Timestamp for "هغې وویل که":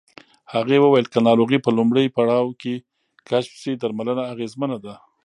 0.53-1.19